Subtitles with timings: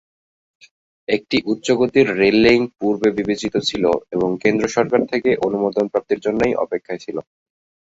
[1.07, 3.83] একটি উচ্চ গতির রেল লিংক পূর্বে বিবেচিত ছিল
[4.15, 7.17] এবং কেন্দ্র সরকার থেকে অনুমোদন প্রাপ্তির জন্যই অপেক্ষায় ছিল।